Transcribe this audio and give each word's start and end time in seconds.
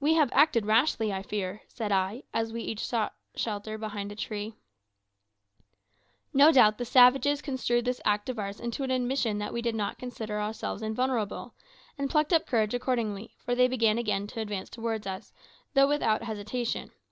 "We 0.00 0.14
have 0.14 0.32
acted 0.32 0.66
rashly, 0.66 1.12
I 1.12 1.22
fear," 1.22 1.60
said 1.68 1.92
I, 1.92 2.24
as 2.34 2.52
we 2.52 2.62
each 2.62 2.84
sought 2.84 3.14
shelter 3.36 3.78
behind 3.78 4.10
a 4.10 4.16
tree. 4.16 4.54
No 6.34 6.50
doubt 6.50 6.78
the 6.78 6.84
savages 6.84 7.40
construed 7.40 7.84
this 7.84 8.00
act 8.04 8.28
of 8.28 8.40
ours 8.40 8.58
into 8.58 8.82
an 8.82 8.90
admission 8.90 9.38
that 9.38 9.52
we 9.52 9.62
did 9.62 9.76
not 9.76 9.98
consider 10.00 10.40
ourselves 10.40 10.82
invulnerable, 10.82 11.54
and 11.96 12.10
plucked 12.10 12.32
up 12.32 12.44
courage 12.44 12.74
accordingly, 12.74 13.36
for 13.38 13.54
they 13.54 13.68
began 13.68 13.98
again 13.98 14.26
to 14.26 14.40
advance 14.40 14.68
towards 14.68 15.06
us, 15.06 15.32
though 15.74 15.86
with 15.86 16.02
hesitation. 16.02 16.90